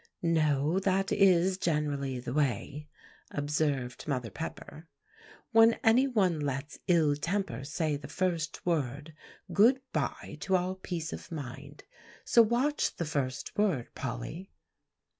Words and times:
"No, 0.23 0.79
that 0.79 1.11
is 1.11 1.59
generally 1.59 2.19
the 2.19 2.33
way," 2.33 2.87
observed 3.29 4.07
Mother 4.07 4.31
Pepper; 4.31 4.87
"when 5.51 5.75
any 5.83 6.07
one 6.07 6.39
lets 6.39 6.79
ill 6.87 7.15
temper 7.15 7.63
say 7.63 7.97
the 7.97 8.07
first 8.07 8.65
word, 8.65 9.13
good 9.53 9.79
by 9.93 10.37
to 10.39 10.55
all 10.55 10.73
peace 10.73 11.13
of 11.13 11.31
mind. 11.31 11.83
So 12.25 12.41
watch 12.41 12.95
the 12.95 13.05
first 13.05 13.55
word, 13.55 13.93
Polly." 13.93 14.49